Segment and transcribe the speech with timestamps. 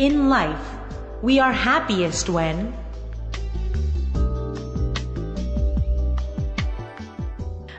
[0.00, 0.78] In life,
[1.20, 2.72] we are happiest when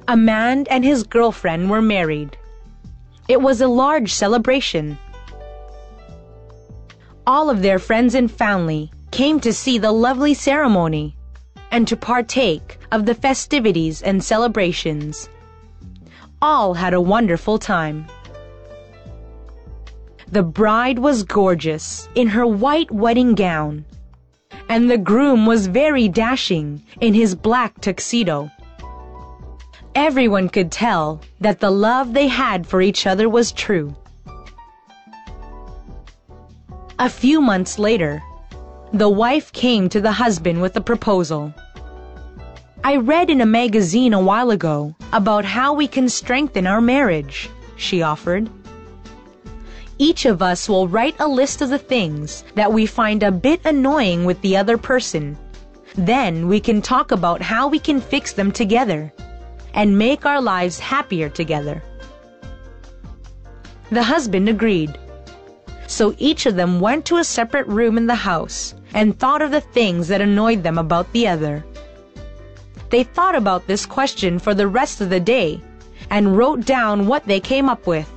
[0.08, 2.38] a man and his girlfriend were married.
[3.28, 5.00] It was a large celebration.
[7.26, 11.16] All of their friends and family came to see the lovely ceremony
[11.72, 15.28] and to partake of the festivities and celebrations.
[16.40, 18.06] All had a wonderful time.
[20.32, 23.84] The bride was gorgeous in her white wedding gown,
[24.70, 28.50] and the groom was very dashing in his black tuxedo.
[29.94, 33.94] Everyone could tell that the love they had for each other was true.
[36.98, 38.24] A few months later,
[38.94, 41.54] the wife came to the husband with a proposal.
[42.86, 47.50] I read in a magazine a while ago about how we can strengthen our marriage,
[47.76, 48.50] she offered.
[50.02, 53.62] Each of us will write a list of the things that we find a bit
[53.66, 55.38] annoying with the other person.
[55.94, 59.14] Then we can talk about how we can fix them together
[59.76, 61.84] and make our lives happier together.
[63.92, 64.98] The husband agreed.
[65.86, 69.52] So each of them went to a separate room in the house and thought of
[69.52, 71.64] the things that annoyed them about the other.
[72.90, 75.62] They thought about this question for the rest of the day
[76.10, 78.12] and wrote down what they came up with.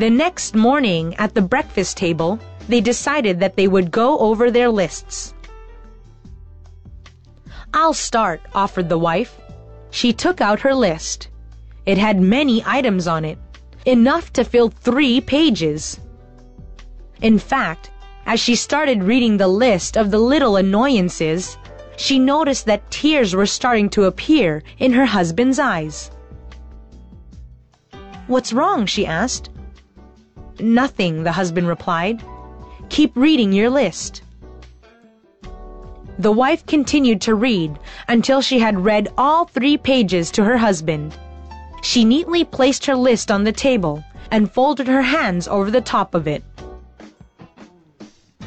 [0.00, 2.38] The next morning at the breakfast table,
[2.70, 5.34] they decided that they would go over their lists.
[7.74, 9.36] I'll start, offered the wife.
[9.90, 11.28] She took out her list.
[11.84, 13.36] It had many items on it,
[13.84, 16.00] enough to fill three pages.
[17.20, 17.90] In fact,
[18.24, 21.58] as she started reading the list of the little annoyances,
[21.98, 26.10] she noticed that tears were starting to appear in her husband's eyes.
[28.28, 28.86] What's wrong?
[28.86, 29.50] she asked.
[30.62, 32.22] Nothing, the husband replied.
[32.88, 34.22] Keep reading your list.
[36.18, 37.78] The wife continued to read
[38.08, 41.16] until she had read all three pages to her husband.
[41.82, 46.14] She neatly placed her list on the table and folded her hands over the top
[46.14, 46.44] of it.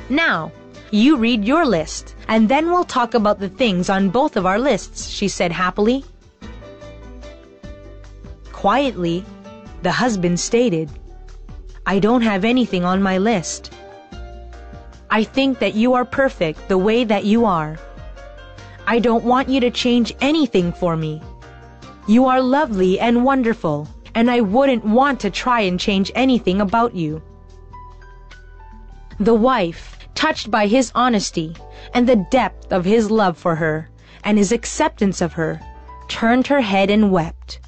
[0.10, 0.52] Now,
[0.92, 4.60] you read your list, and then we'll talk about the things on both of our
[4.60, 6.06] lists, she said happily.
[8.52, 9.26] Quietly,
[9.82, 10.90] the husband stated,
[11.86, 13.74] I don't have anything on my list.
[15.10, 17.78] I think that you are perfect the way that you are.
[18.88, 21.22] I don't want you to change anything for me.
[22.08, 26.96] You are lovely and wonderful, and I wouldn't want to try and change anything about
[26.96, 27.22] you.
[29.20, 31.56] The wife, touched by his honesty
[31.94, 33.90] and the depth of his love for her
[34.24, 35.60] and his acceptance of her,
[36.08, 37.60] turned her head and wept.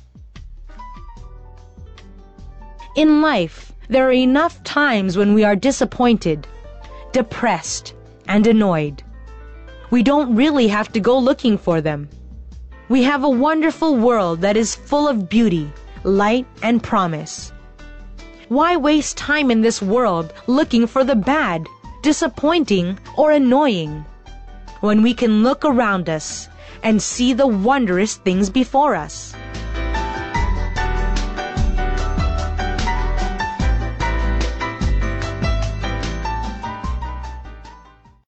[2.95, 6.47] In life, there are enough times when we are disappointed,
[7.11, 7.93] depressed,
[8.27, 9.03] and annoyed.
[9.91, 12.09] We don't really have to go looking for them.
[12.89, 15.71] We have a wonderful world that is full of beauty,
[16.03, 17.51] light, and promise.
[18.49, 21.67] Why waste time in this world looking for the bad,
[22.03, 24.05] disappointing, or annoying
[24.81, 26.47] when we can look around us
[26.83, 29.33] and see the wondrous things before us?